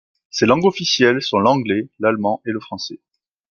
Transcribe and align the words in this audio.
Ses 0.31 0.47
langues 0.47 0.65
officielles 0.65 1.21
sont 1.21 1.37
l'Anglais, 1.37 1.87
l'Allemand 1.99 2.41
et 2.47 2.51
le 2.51 2.59
Français. 2.59 2.99